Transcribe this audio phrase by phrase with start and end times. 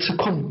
[0.00, 0.50] 吃空。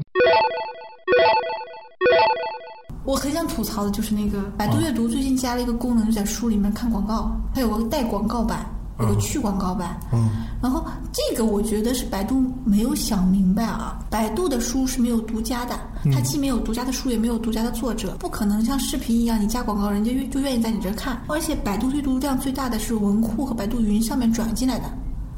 [3.06, 8.64] 我很想吐槽的就是那个百度阅读最近加了一个功能，就在书里面看广告，它有个带广告版，
[9.00, 10.00] 有个去广告版。
[10.14, 10.30] 嗯，
[10.62, 15.80] 然后这个我觉得是百度没有想明白啊，百度的书是没有独家的，
[16.14, 21.20] 它既没有独家的书，也没有独家的作者，不可能像视频一样，你加广告，人家愿就愿意在你这儿看。
[21.28, 24.86] 而且百度阅读量最大的是文库和百度云上面转进来的。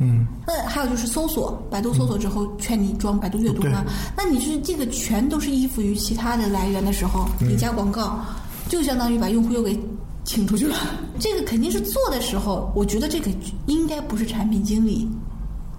[0.03, 3.85] 嗯，那还有就是搜索，百度搜索之后劝你装百度阅读嘛？
[4.17, 8.19] 那你是这个全都是依附于其他的来源的时候，你加广告，
[8.67, 9.79] 就相当于把用户又给
[10.23, 10.75] 请出去了。
[11.19, 13.29] 这个肯定是做的时候，我觉得这个
[13.67, 15.07] 应该不是产品经理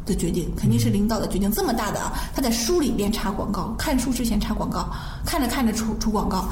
[0.06, 1.50] 的决定，肯定是领导的决定。
[1.50, 4.88] 这么大的啊，他在书里边插广告，看书之前插广告，
[5.26, 6.48] 看着看着出出广告，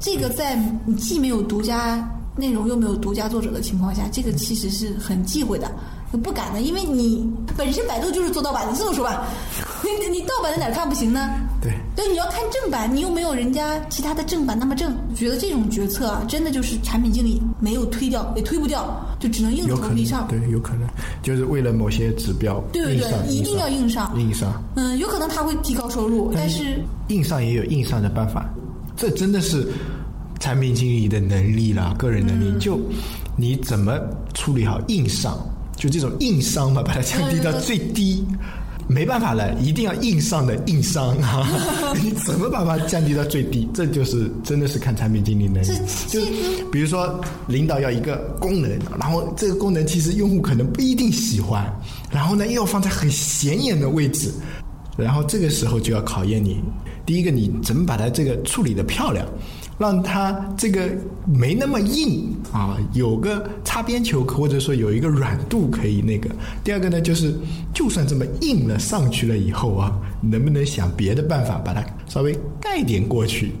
[0.00, 2.04] 这个在你既没有独家
[2.36, 5.70] 内容又没有独家作者的情况下，这个其实是很忌讳的。
[6.16, 9.26] 不敢的，因为你本身百度就是做盗版的，这么说吧，
[9.82, 11.28] 你你盗版在哪儿看不行呢？
[11.60, 14.94] 对，对，你要看正版，你又没有人家其他的正版那么正。
[15.14, 20.26] 觉得这种决策啊，真的就是产品经理没有推掉，也推不掉，就只能硬着头皮上。
[20.28, 20.86] 对，有可能
[21.22, 24.62] 就是为了某些指标，对对对，一定要硬上，硬上。
[24.76, 28.46] 嗯，有可能他会提高收入，但是硬上也有硬上的办法，
[28.96, 29.66] 这真的是
[30.38, 32.58] 产品经理的能力啦，个人能力。
[32.58, 32.78] 就
[33.36, 33.98] 你怎么
[34.34, 35.38] 处理好硬上？
[35.76, 38.24] 就这种硬伤嘛，把它降低到最低，
[38.86, 41.46] 没办法了，一定要硬上的硬伤啊！
[42.02, 43.68] 你怎么把它降低到最低？
[43.74, 45.68] 这就是真的是看产品经理能力。
[46.08, 46.20] 就
[46.70, 51.64] 比如说，领导要一个功能，然后这个功能其实用户可能不一定喜欢，
[52.10, 54.32] 然后呢又要放在很显眼的位置，
[54.96, 56.62] 然后这个时候就要考验你，
[57.06, 59.26] 第一个你怎么把它这个处理的漂亮。
[59.78, 60.88] 让它这个
[61.26, 66.30] 没那么硬啊，有个擦边球，或者说有一个软度可以那个。
[66.62, 67.34] 第二个呢，就是
[67.72, 73.52] 就算这么硬了上去了以后啊，能不能想别的办法把它稍微盖点过去？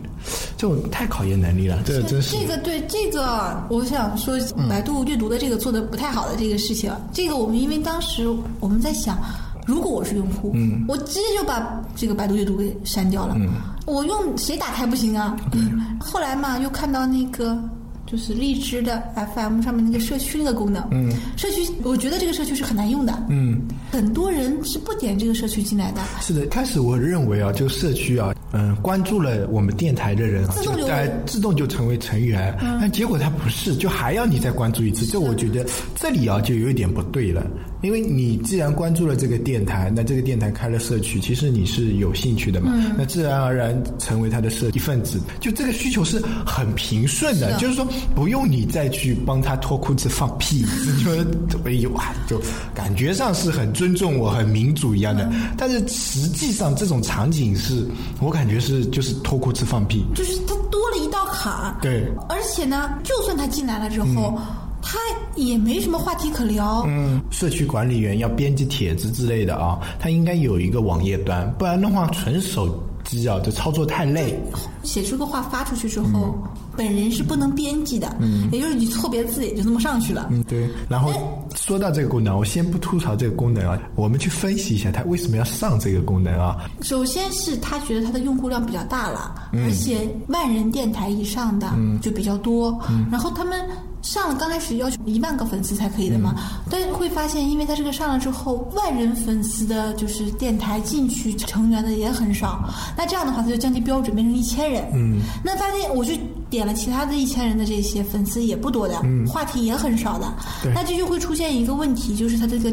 [0.56, 2.36] 这种太考验能力了，这真是。
[2.36, 4.38] 这个对这个，我想说，
[4.68, 8.26] 百度阅读的这个做的不太好的这个事情，这个我们因为当时
[8.60, 9.18] 我们在想。
[9.64, 13.34] 如果我是用户，嗯，我直接就把这个百度阅读给删掉了。
[13.38, 13.48] 嗯，
[13.86, 15.36] 我用谁打开不行啊？
[15.98, 17.58] 后来嘛，又看到那个
[18.06, 19.02] 就是荔枝的
[19.34, 20.86] FM 上面那个社区那个功能。
[20.90, 23.26] 嗯，社区我觉得这个社区是很难用的。
[23.30, 23.60] 嗯，
[23.90, 26.02] 很多人是不点这个社区进来的。
[26.20, 32.54] 是的，开始我认为啊，就社区啊，嗯，关注了我们电台的人啊，就在自动就成为成员。
[32.60, 35.06] 但结果他不是，就还要你再关注一次。
[35.06, 37.42] 这我觉得这里啊就有一点不对了。
[37.84, 42.72] 因为你既然关注了这个电台，那这个电台开了社区，其实你是有兴趣的嘛？
[42.96, 50.64] 那自然而然成为他的社一份子，就这个需求是很平顺的，就是说不用你再去帮他脱裤子放屁，
[50.96, 51.14] 你说
[51.66, 52.40] 哎呦啊，就
[52.74, 57.86] 感觉上是很尊重我、很民主一样的，但是实际上这种场景是
[58.18, 61.76] 我感觉是就是脱裤子放屁，就是他多了一道坎。
[61.82, 64.40] 对，而且呢，就算他进来了之后。
[64.84, 64.98] 他
[65.34, 66.84] 也没什么话题可聊。
[66.86, 74.38] 嗯，社区管理员要编辑帖子之类的啊，他应该有一个网页端，不然的话纯手机啊，就操作太累。
[74.82, 76.36] 写出个话发出去之后，
[76.76, 80.28] 本人是不能编辑的，嗯，也就是你错别字也就那么上去了。
[80.30, 80.68] 嗯，对。
[80.88, 81.12] 然后
[81.56, 86.70] 说到这个功能，我先不吐槽这个功能啊，我们去分析一下它为什么要上这个功能啊。
[86.82, 92.78] 首先是他觉得他的用户量比较大了，而且万人电台以上的就比较多，
[93.10, 93.66] 然后他们。
[94.04, 96.34] 上了刚开始要求一万个粉丝才可以的嘛，
[96.70, 104.84] 但会发现，因为他这个上了之后，万人粉丝的就是电台进去成员的也很少，那这样的话他就降低标准变成一千人。
[104.92, 106.20] 嗯，那发现我去
[106.50, 110.30] 点了其他的一千人的这些粉丝也不多的，话题也很少的，
[110.74, 112.70] 那这就会出现一个问题，就是他这个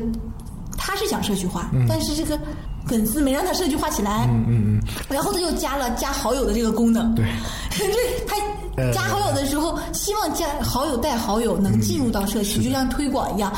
[0.77, 2.37] 他是想社区化，但是这个
[2.87, 4.27] 粉丝没让他社区化起来。
[4.29, 7.15] 嗯嗯嗯，然后他又加了加好友的这个功能。
[7.15, 7.25] 对，
[7.71, 7.85] 这
[8.27, 8.35] 他。
[8.93, 13.51] 加好友的时候，希望加好友带好友能进入到社区，就像推广一样。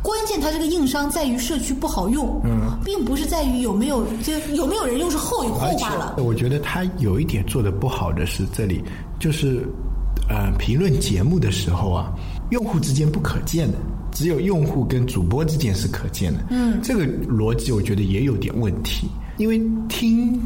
[0.00, 2.40] 关键它这个硬伤在于社区不好用，
[2.84, 6.14] 并不是在于有没有就有没有人用是后有后话了。
[6.18, 8.82] 我觉得他有一点做的不好的是这里，
[9.18, 9.66] 就是
[10.28, 12.12] 呃评论节目的时候啊，
[12.50, 13.76] 用户之间不可见的，
[14.12, 16.44] 只有用户跟主播之间是可见的。
[16.50, 20.40] 嗯，这个逻辑我觉得也有点问题，因为听。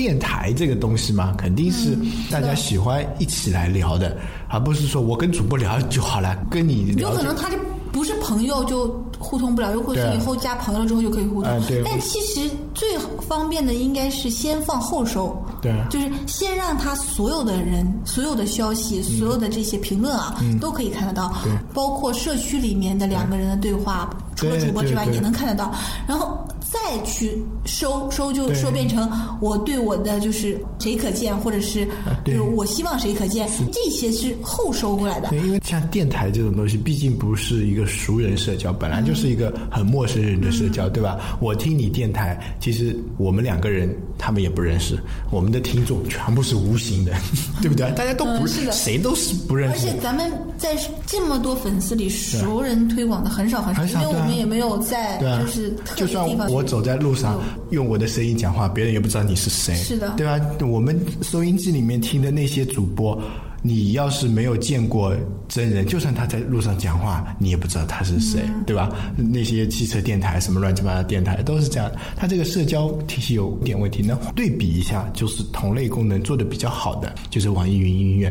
[0.00, 1.94] 电台这个东西嘛，肯定是
[2.30, 4.16] 大家喜欢一起来聊的，
[4.48, 7.10] 而不是说我跟主播聊就好了，跟你聊。
[7.10, 7.58] 有可能他就
[7.92, 8.88] 不是朋友就
[9.18, 11.62] 互通不了，又或者以后加朋友了之后就可以互通。
[11.84, 12.96] 但其实最
[13.28, 21.30] 方便的应该是先放后收，对，就是先让他所有的人、所有的消息、所有的这些评论啊，都可以看得到，
[21.74, 24.08] 包括社区里面的两个人的对话。
[24.34, 25.14] 除了主播之外对对。
[25.16, 25.70] 也能看得到，
[26.06, 26.38] 然后
[26.70, 31.86] 再去收收就对收变成我对我的就是谁可见，或者是
[32.24, 35.28] 对就是我希望谁可见，这些是后收过来的。
[35.30, 41.18] 对，因为像电台这种东西，毕竟不是一个熟人社交，本来就是一个很陌生人的社交，对吧？
[41.40, 44.96] 我听你电台，其实我们两个人他们也不认识，
[45.30, 47.12] 我们的听众全部是无形的，
[47.60, 47.90] 对不对？
[47.92, 49.88] 大家都不嗯是的谁都是不认识。
[49.88, 50.76] 而且咱们在
[51.06, 57.40] 这么多粉丝里，熟人推广的很少很少，因为我们也没有在就是特别地方去我走在路上
[57.70, 60.38] 用我的声音讲话，别人也不知道你是谁，是的对吧？
[60.60, 63.18] 我们收音机里面听的那些主播，
[63.62, 65.16] 你要是没有见过
[65.48, 68.90] 真人，就算他在路上讲话，你也不知道他是谁，嗯对吧？
[69.16, 74.04] 那些汽车电台什么乱七八糟电台都是这样，他这个社交体系有点问题。
[74.06, 78.30] 那对比一下，就是同类功能做的比较好的，就是网易云音乐。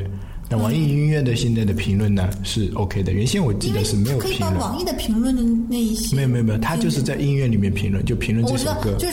[0.52, 4.50] 那网易云音乐的现在的评论呢是 OK 的，原先我记得是没有可以把。
[4.50, 8.46] 网易的评论的那一些没有没有没有，他就是在音乐里面评论，就评论。
[8.48, 8.66] 就是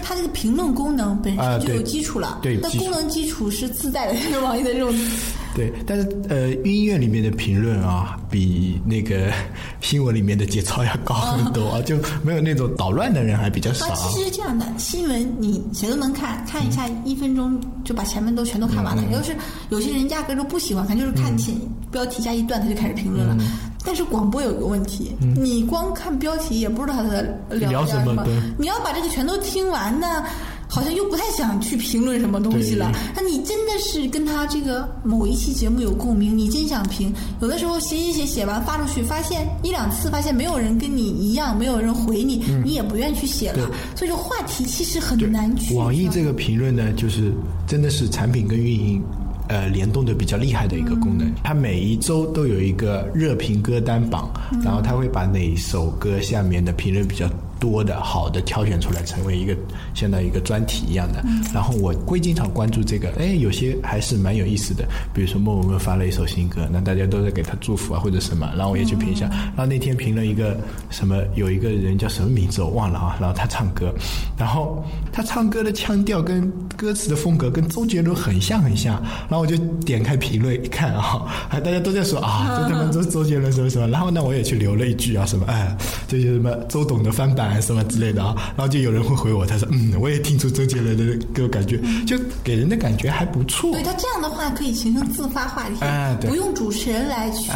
[0.02, 4.94] 它这个评论功能本身就有基础了，那功能基础是自带的，就是网易的这种。
[5.56, 9.32] 对，但是呃，音乐里面的评论啊，比那个
[9.80, 13.94] 新闻里面的节操要高很多啊，就没有那种捣乱的人还比较少。
[13.94, 19.02] 其实是这样的，新闻你谁都能看，看一下一分钟就把前面都全都看完了。
[19.10, 19.34] 要是
[19.70, 21.54] 有些人压根儿就不喜欢看，就是看前
[21.90, 23.34] 标题加一段他就开始评论了。
[23.82, 27.22] 但是广播有一个问题，你光看标题也不知道他在
[27.56, 28.26] 聊什么，
[28.58, 30.22] 你要把这个全都听完呢。
[30.68, 32.90] 好像又不太想去评论什么东西了。
[33.14, 37.12] 那你真的是跟他这个某一期节目有共鸣，你真想评。
[37.40, 43.70] 有的时候写写写写完发出去，发现一两次发现没有人跟你一样，没有人回你，你也不愿意去写了。
[43.94, 45.74] 所以说话题其实很难去。
[45.74, 47.32] 网易这个评论呢，就是
[47.66, 49.02] 真的是产品跟运营。
[49.48, 54.28] 呃，联动的比较厉害的一个功能，它每一周都有一个热评歌单榜，
[54.60, 59.56] 然后它会把哪首歌下面的评论比较多的好的挑选出来，成为一个
[59.94, 61.24] 相当于一个专题一样的。
[61.52, 64.84] 然后我会经常关注这个，哎，有些还是蛮有意思的。
[65.14, 69.26] 比如说莫文蔚发了一首新歌，那大家都在给他祝福啊或者什么，然后我也去评一下。
[69.28, 70.56] 然后那天评了一个
[70.90, 73.92] 什么，有一个人叫什么名字我忘了啊，然后他唱歌，
[74.38, 85.76] 然后他唱歌的腔调跟歌词的风格跟周杰伦很像很像，然后我就点开评论一看啊，还 大家都在说啊，这他妈周周杰伦什么什么，然后呢我也去留了一句啊什么哎，
[86.06, 93.72] 这些什么周董的翻版什么之类的啊，然后就有人会回我，他说嗯，我也听出周杰伦的给我感觉，就给人的感觉还不错。
[93.72, 97.50] 对他这样的话可以形成自发话题，哎对不用主持人来去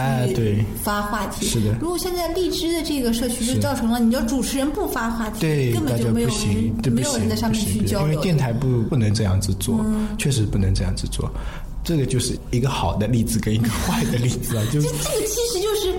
[0.82, 1.46] 发话题。
[1.46, 8.12] 是的如果现在荔枝的这个社区就造成了，你要主持人不发话题，对，根本就没有不行人，对不行没有人在上面去交流。
[8.12, 9.84] 因为电台不不能这样子做，
[10.18, 11.30] 确实不能这样子做。
[11.82, 15.94] 这个就是一个好的例子跟一个坏的例子啊，就这这个其实就是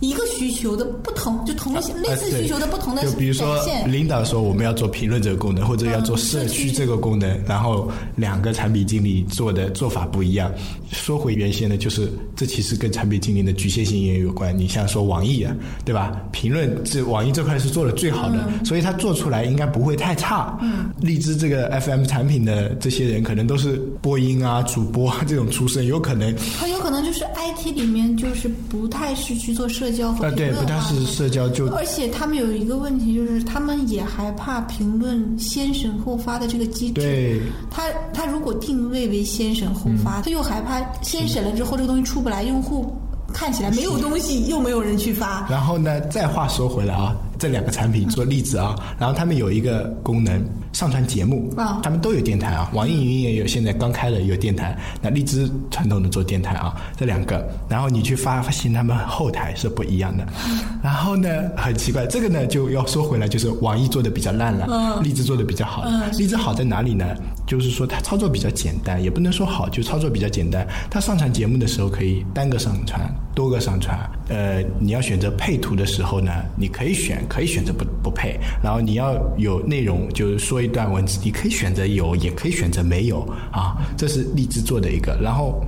[0.00, 3.58] 一个需求的不同，就同类类似需求的不同的啊就比如说。
[3.86, 10.52] 领导说我们要做评论这个功能，或者要做社区这个功能，然后两个产品经理做的做法不一样。
[10.90, 14.56] 说回原先的，就是这其实跟产品经理的局限性也有关。
[14.56, 15.54] 你像说网易啊，
[15.84, 16.20] 对吧？
[16.32, 20.58] 评论这网易这块是做的最好的，所以它做出来应该不会太差。
[20.62, 36.94] 嗯，荔枝这个 FM 产品的这些人，可能都是播音啊、主播啊这种出身，有可能很有可能就是 IT 里面就是不太是去做社交和啊，对，不太是社交就而且他们有一个问题，就是他们也害怕评论先审后发的这个机制。
[36.94, 37.40] 对。
[37.70, 42.94] 他他如果定位为先审后嗯发，他又害怕先审了之后这个东西出不来，用户
[43.32, 45.46] 看起来没有东西，又没有人去发。
[45.50, 50.40] 然后呢，再话说回来啊，这两个产品做例子啊，然后他们有一个功能，
[50.74, 51.80] 上传节目啊。
[51.82, 60.26] 他们都有电台啊，网易云也有，现在刚开了有电台，那荔枝传统的做电台啊，这两个，然后你去发发现他们后台是不一样的，
[60.84, 65.84] 然后呢，很奇怪，这个呢就要说回来，就是网易做的比较烂了，荔枝做的比较好，
[66.18, 67.06] 荔枝好在哪里呢？
[67.46, 70.66] 就是说它操作比较简单，也不能说好，就操作比较简单。
[70.90, 73.00] 它上传节目的时候可以单个上传、
[73.34, 73.98] 多个上传。
[74.28, 78.38] 呃，你要选择配图的时候呢，你可以选，可以选择不不配。
[78.62, 83.20] 然后你要有内容，就是说一段文字，你可以选择有，也可以选择没有
[83.52, 83.76] 啊。
[83.96, 85.18] 这是荔枝做的一个。
[85.20, 85.62] 然后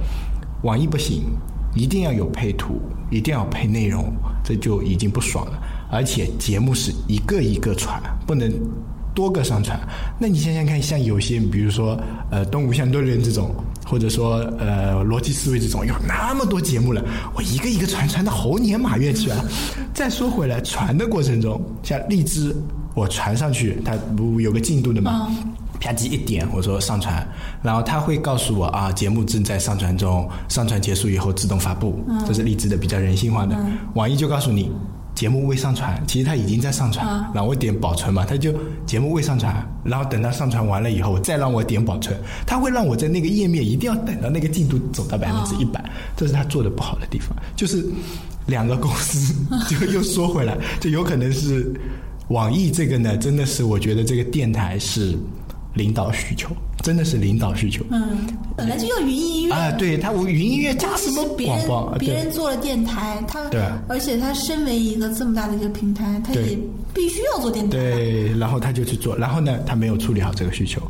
[0.62, 1.24] 网易不行，
[1.74, 2.80] 一定要有配图，
[3.10, 4.12] 一定要配内容，
[4.44, 5.58] 这就已经不爽了。
[5.90, 8.50] 而且节目是一个一个传，不能
[9.14, 9.78] 多个上传。
[10.18, 11.96] 那你想想看，像有些，比如说
[12.30, 13.54] 呃《东吴相对论》这种，
[13.86, 17.02] 或者说呃逻辑思维这种，有那么多节目了，
[17.34, 19.38] 我一个一个传，传到猴年马月去啊。
[19.94, 22.54] 再说回来，传的过程中，像荔枝，
[22.94, 25.28] 我传上去，它不有个进度的嘛？
[25.78, 27.26] 啪叽一点，我说上传，
[27.62, 33.54] 然后它会告诉我啊，节目正在上传中，上传结束以后自动发布，这是荔枝的比较人性化的。
[33.94, 34.72] 网易就告诉你
[35.16, 38.54] 节目未上传，其实它已经在上传，然后我点保存嘛，它就
[38.84, 42.14] 节目未上传，然后等它上传完了以后，再让我点保存，
[42.46, 45.82] 它会让我在那个页面一定要等到那个进度走到百分之一百，
[46.14, 47.82] 这是它做的不好的地方，就是
[48.44, 49.34] 两个公司
[49.66, 51.72] 就又说回来，就有可能是
[52.28, 55.16] 网易这个呢，真的是我觉得这个电台是
[55.72, 56.54] 领导需求。
[56.86, 57.84] 真的是领导需求。
[57.90, 58.24] 嗯，
[58.56, 61.98] 本来就叫云音乐啊，对他我云音乐加什么别人广告？
[61.98, 66.56] 别人做了电台，他对，而且他身为一个这么大的一个平台，他也
[66.94, 67.76] 必须要做电台。
[67.76, 70.80] 对，然后他就去做，然后呢，他没有处理好这个需求。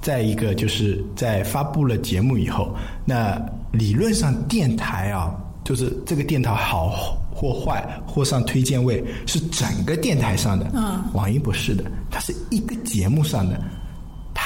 [0.00, 2.72] 再一个就是在发布了节目以后，
[3.04, 3.36] 那
[3.72, 10.70] 理论上电台啊，就是这个电台好或坏或上推荐位是整个电台上的。
[10.74, 13.60] 嗯，网易不是的，它是一个节目上的。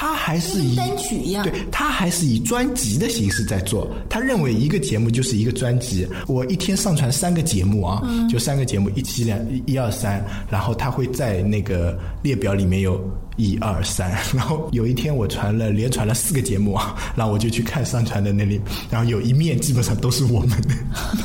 [0.05, 3.91] 他还是以单曲一样，对他还是以专辑的形式在做。
[4.07, 13.01] 他认为一个节目就是一个专辑，我一天上传三个节目啊，就三个节目，一期两一二三，然后他会在那个列表里面有
[13.37, 20.75] 一二三， 然后有一天我传了连传了四个节目啊，然后我就去看上传的那里，然后有一面基本上都是我们的，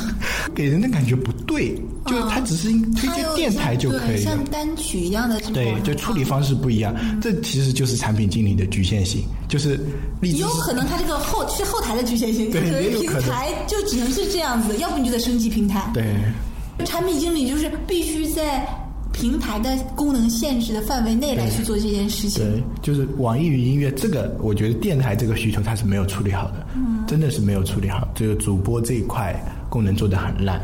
[0.56, 1.76] 给人的感觉不对，
[2.10, 8.50] 就是他只是推荐电台就可以，像单曲一样的，对，就处理方式不一样，这其实就是产品经理。
[8.50, 9.80] 的局限性就是，
[10.22, 12.62] 有可能它这个后是后台的局限性，对，
[13.00, 15.90] 平台就只能是这样子，要不你就得升级平台。
[15.94, 16.04] 对，
[16.84, 18.68] 产品经理就是必须在
[19.14, 22.44] 平台的功能限制的范围内来去做这件事情。
[22.44, 26.68] 对，就是网易云音乐这个，我觉得电台这个需求它是没有处理好的，
[27.08, 29.34] 真的是没有处理好，这个主播这一块
[29.70, 30.60] 功能做的很烂。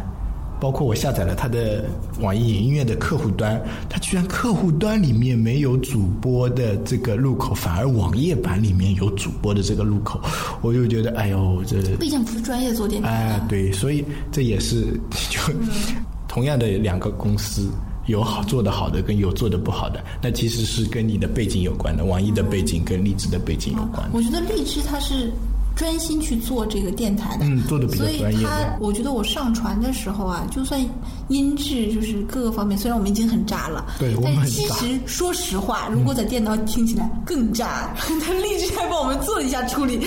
[0.60, 1.84] 包括我下载了他的
[2.22, 10.20] 网易云音乐的客户端，它居然客户端里面没有主播的这个入口，反而网页版里面有主播的这个入口，
[10.62, 13.10] 我就觉得，哎呦，这毕竟不是专业做电台。
[13.10, 15.40] 哎，对，所以这也是就
[16.28, 17.70] 同样的两个公司，
[18.08, 24.10] 有好做的好的跟有做的不好的，那其实是跟你的背景有关的，网易的背景跟荔枝的背景有关。
[24.14, 25.32] 我觉得荔枝它是。
[25.76, 28.20] 专心去做这个电台的，嗯，做的比较专业。
[28.20, 30.80] 所以他，我觉得我上传的时候啊，就算
[31.28, 37.94] 音质就是各个方面，虽然我们已经很渣了，对，但其实说实话，如果在电脑听起来更渣，
[38.26, 40.00] 他荔枝还帮我们做了一下处理。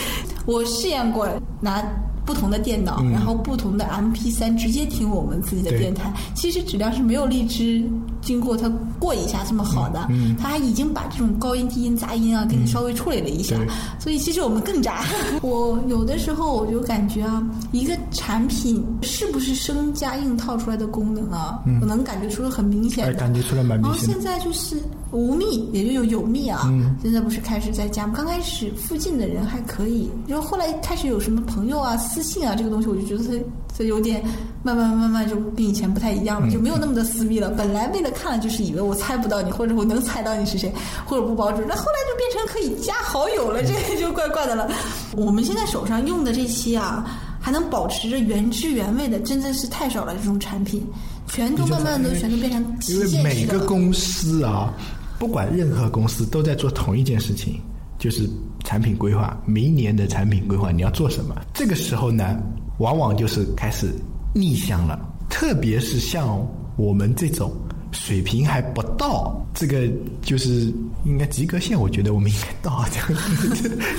[0.47, 1.29] 我试验过
[1.61, 1.85] 拿。
[2.29, 7.83] 不同的电脑，然后不同的 M P 三直接听我们自己的电台，其实质量是没有荔枝
[8.29, 8.71] 经过它
[9.01, 10.07] 过一下这么好的。
[10.39, 13.57] 它还已经把这种高音、低音、杂音啊给你稍微处理了一下，
[13.99, 15.03] 所以其实我们更渣。
[15.41, 17.43] 我有的时候我就感觉啊，
[17.73, 23.17] 一个产品是不是生加硬套出来的功能啊，我能感觉出来很明显。
[23.17, 24.09] 感觉出来蛮明显。
[24.09, 24.77] 然后现在就是
[25.11, 26.71] 无密，也就有有密啊。
[27.03, 28.13] 现在不是开始在加吗？
[28.15, 31.97] 刚开始附近的人还可以，然后后来开始有什么朋友啊。
[31.97, 33.33] 私信啊，这个东西我就觉得它
[33.79, 34.21] 它有点
[34.65, 37.49] 慢慢慢慢就跟以前不太一样了，就没有那么的私密了。
[37.51, 40.73] 本来为了看就是以为我猜不到你，或者我能猜到你是谁，
[41.07, 44.69] 或者不保准，那后来就变成可以加好友了，这个就怪怪的了。
[45.17, 47.07] 我们现在手上用的这些啊，
[47.41, 50.13] 还能保持着原汁原味的，真的是太少了。
[50.17, 50.85] 这种产品
[51.29, 54.75] 全都慢慢都全都变成因为每个公司啊，
[55.21, 57.61] 不管任何公司都在做同一件事情。
[57.99, 58.31] 就是
[58.63, 61.35] 产品规划，明年的产品规划你要做什么？
[61.53, 62.41] 这个时候呢，
[62.79, 63.89] 往往就是开始
[64.35, 64.99] 逆向了。
[65.29, 66.45] 特别是像
[66.77, 67.53] 我们这种
[67.93, 69.87] 水平还不到，这个
[70.23, 70.73] 就是
[71.05, 72.85] 应该及格线，我觉得我们应该到。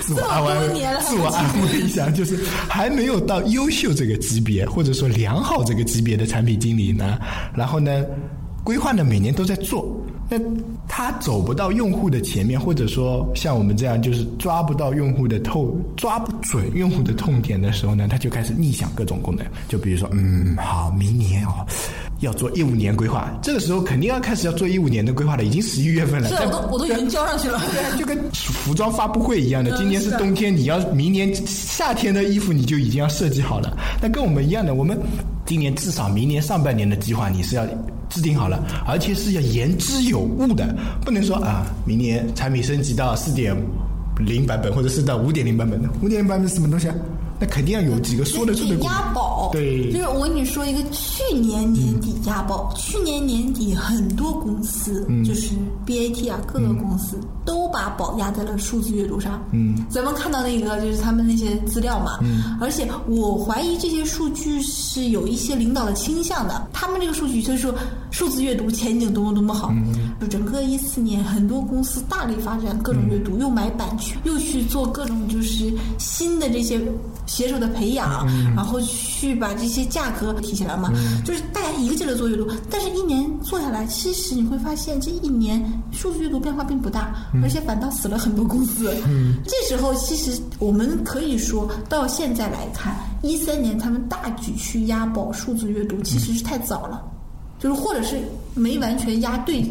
[0.01, 7.19] 自我安慰，自我安慰一下，就是还没有到优秀这个级别，或者说良好这个级别的产品经理呢。
[7.55, 8.03] 然后呢，
[8.63, 9.95] 规划呢每年都在做。
[10.29, 10.37] 那
[10.87, 19.45] 他走不到用户的前面，或者说像我们这样，就是抓不到用户的痛，抓不准用户的痛点的时候呢，他就开始逆想各种功能。
[19.67, 21.65] 就比如说，嗯，好，明年哦，
[22.19, 26.29] 要做一五年规划，这个时候肯定要开始要做一五年的规划了，已经十一月份了。
[26.29, 27.59] 是，我都我都已经交上去了。
[27.71, 33.75] 对，就跟服装发布会一样的，今年是冬天，你要明年夏天的衣服你就已经要设计好了。
[34.01, 34.95] 那跟我们一样的，我们
[35.49, 37.65] 今年至少明年上半年的计划你是要。
[38.09, 40.75] 制定好了，而且是要言之有物的，
[41.05, 43.55] 不能说啊，明年产品升级到四点
[44.17, 45.87] 零版本，或者是到五点零版本的。
[46.01, 46.95] 五点零版本是什么东西啊？
[47.39, 48.75] 那肯定要有几个说得出的。
[48.77, 55.53] 押宝，对，就是我跟你说一个，去年年底押宝，去年年底很多公司，就是
[55.85, 57.15] BAT 啊，各个公司
[57.45, 59.41] 都把宝压在了数字阅读上。
[59.51, 62.19] 嗯，咱们看到那个就是他们那些资料嘛。
[62.21, 66.67] 嗯，而且我怀疑这些数据是有一些领导的倾向的。
[66.73, 67.73] 他们这个数据就是说
[68.11, 69.69] 数字阅读前景多么多么好。
[69.71, 76.79] 嗯，就整个一四年，很多公司大力发展各种阅读，又买版权，又去做各种就是新的这些
[77.25, 78.87] 写手的培养，然后去
[79.35, 80.91] 把这些价格提起来嘛。
[81.25, 88.93] 就是大家一个劲儿的做阅读，但是一年做下来，其实你会发现这一年数字阅读变化并不大，而且反倒死了很多公司。
[89.07, 97.01] 嗯，这时候其实我们可以说到现在来看，一三年他们大举去押宝数字阅读，其实是太早了，
[97.59, 98.19] 就是或者是
[98.53, 99.63] 没完全押对，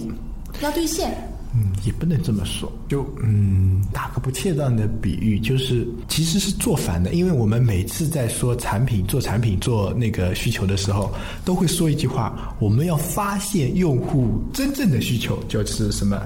[0.63, 1.17] 押对线。
[1.55, 2.71] 嗯，也不能这么说。
[2.89, 7.15] 就嗯，打个不恰当的比喻，就是其实是做反的。
[7.15, 11.13] 因为我们每次在说产品、做产品、做那个需求的时候，
[11.45, 16.21] 都会说一句话：我们要发现用户真正的需求，就是什么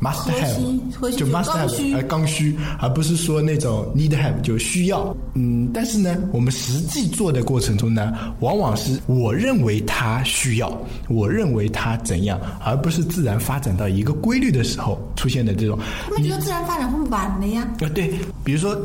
[0.00, 5.16] must have，就 must have，呃，刚需，而不是说那种 need have，就需要。
[5.34, 14.62] 嗯，但是呢，我们实际做的过程中呢，往往是我认为它需要，我认为它怎样，而不是自然发展到一个规律的。
[14.68, 17.66] 时候出现的这种，他们觉得自然发展会晚了呀？
[17.80, 18.12] 啊，对，
[18.44, 18.76] 比如说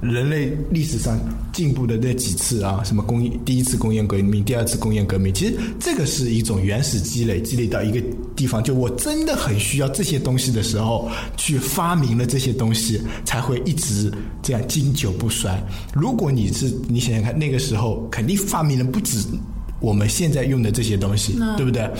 [0.00, 1.16] 人类历史上
[1.58, 8.00] 进步的那几次啊，什么工业第一次工业革命、第二次工业革命，其实这个是一种原始积累，积累到一个
[8.36, 14.08] 地方，就我真的很需要这些东西的时候，去发明了这些东西，才会一直
[14.40, 15.60] 这样经久不衰。
[15.92, 19.18] 如果你是你想想看，那个时候肯定发明了不止
[19.80, 21.90] 我们现在用的这些东西，对不对？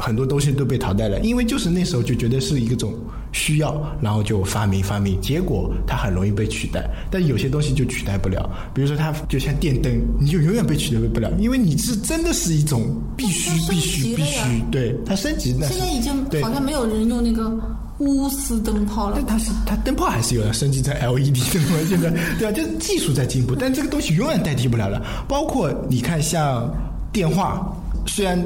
[0.00, 2.94] 很多东西都被淘汰了，因为就是那时候就觉得是一种
[3.32, 6.88] 需要，然后就发明发明，结果它很容易被取代。
[7.10, 12.82] 但有些东西就取代不了，比如说它就像电灯，你就永远被取代不了，因为你是真的是一种
[13.16, 15.50] 必须必须必须，对它升级。
[15.60, 17.50] 现在已经好像没有人用那个
[17.98, 21.76] 钨丝灯泡了，但它是它灯泡还是有的，升级成 LED 灯泡。
[21.88, 22.52] 现在对啊？
[22.52, 25.02] 就是技术在进步，但这个东西永远代替不了了。
[25.28, 26.72] 包括你看，像
[27.12, 27.70] 电话，
[28.06, 28.42] 虽然。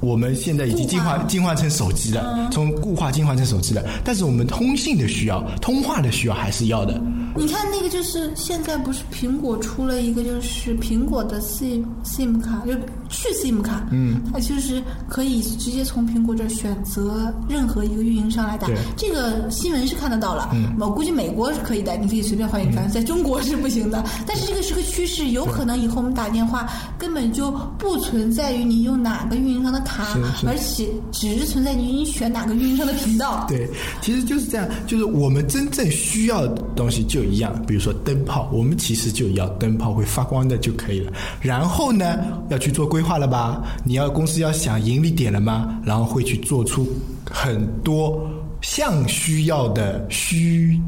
[0.00, 3.82] 我们现在已经进化进化成手机了，从固化进化成手机了。
[4.04, 7.00] 但是我们通信的需要、通话的需要还是要的。
[7.38, 12.72] 你看那个，就是现在不是苹果出了一个，就是苹果的 SIM SIM 卡，就
[13.08, 18.68] 去 SIM 卡，嗯，它就是可以直接从苹果这选择任何一个运营商来打。
[18.96, 24.04] 这个新闻是看得到了，嗯，我估计美国是可以的，你可以随便换一个，在中国是不行的。
[24.26, 29.78] 但是这个是个趋势，有可能以后我们打电话根本就不存在于你用哪个运营商的。
[29.88, 33.46] 卡，而且只是存在于你选哪个运营商的频道。
[33.48, 33.66] 对，
[34.02, 41.12] 其实就是这样，就是我们真正需要的东西就一样，比如说灯泡，我们其实就要灯泡会发光的就可以了。
[41.40, 43.62] 然后呢，要去做规划了吧？
[43.84, 45.80] 你要公司要想盈利点了吗？
[45.84, 46.88] 然后会去做出
[47.30, 48.28] 很多
[48.62, 50.80] 像需要的需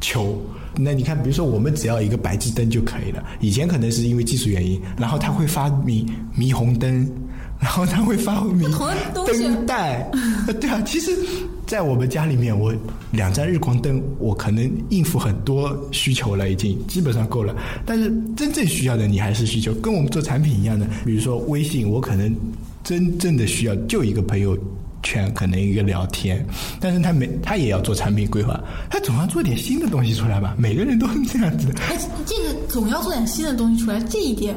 [0.00, 0.36] 求。
[0.76, 3.22] 那你看，比如说我们只要一个白炽灯就可以了。
[3.40, 6.04] 以前可能是因为技术原因，然后他会发明
[6.36, 7.08] 霓虹灯。
[7.64, 8.70] 然后他会发明
[9.14, 10.06] 灯带，
[10.60, 11.16] 对啊，其实，
[11.66, 12.70] 在我们家里面，我
[13.10, 17.56] 两盏日光灯，我可能应付很多需求了，已经基本上够了。
[17.86, 20.86] 但是真正需要的，你还是需求，跟我们做产品一样的。
[21.06, 22.36] 比如说微信，我可能
[22.84, 24.54] 真正的需要就一个朋友
[25.02, 26.46] 圈，可能一个聊天，
[26.78, 30.54] 但是他没，他也要做产品规划，他总要做点新的东西出来吧？
[30.58, 31.80] 每个人都是这样子的。
[31.88, 34.54] 哎，这个总要做点新的东西出来，这一点。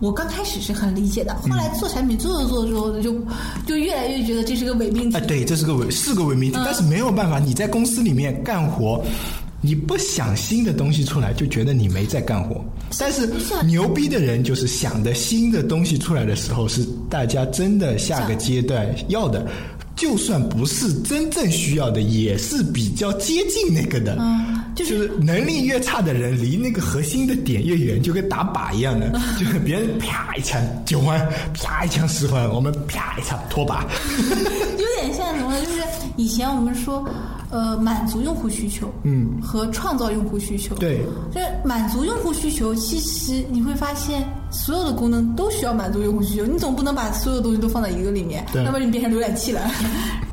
[0.00, 3.14] 我刚开始是很理解的，后来做产品做着做着就
[3.66, 5.16] 就越来越觉得这是个伪命题。
[5.16, 6.58] 哎，对，这是个伪，是个伪命题。
[6.64, 9.02] 但是没有办法，你在公司里面干活，
[9.60, 12.64] 你不想新的东西出来，就觉得你没在干活。
[12.98, 13.30] 但是
[13.64, 19.46] 牛逼的人就是想的新的东西出来的时候，是大家真的下个阶段要的。
[19.96, 24.16] 就算不是真正需要的，也是比较接近那个的。
[24.18, 29.08] 嗯，就是能力越差的人，离那个核心的点越远，就跟打靶一样的。
[29.38, 31.20] 就是别人啪一枪九环，
[31.54, 33.86] 啪一枪十环，我们啪一枪拖把。
[34.78, 35.58] 有点像什么？
[35.60, 35.82] 就是
[36.16, 37.04] 以前我们说，
[37.50, 40.74] 呃，满足用户需求，嗯，和创造用户需求。
[40.76, 41.00] 对，
[41.32, 44.24] 就是满足用户需求，其实你会发现。
[44.50, 49.68] 所有的功能都需要满足用户需求，你总不能把所有东西都放在一个里面，那么你变成浏览器了。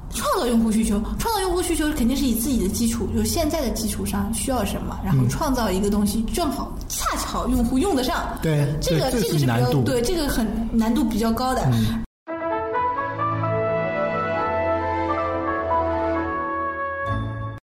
[0.48, 8.38] 用户需求，创造用户需求肯定是以自己的基础，就是现在的基础上需要什么，然后创造一个东西，正好恰巧用户用得上。
[8.42, 11.68] 对，这个这个是比较对这个很难度比较高的。